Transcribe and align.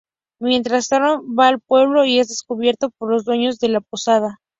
Mientras, 0.39 0.91
Adric 0.93 1.21
va 1.39 1.47
al 1.49 1.59
pueblo 1.59 2.05
y 2.05 2.17
es 2.17 2.29
descubierto 2.29 2.89
por 2.97 3.11
los 3.11 3.23
dueños 3.23 3.59
de 3.59 3.67
la 3.69 3.81
posada. 3.81 4.39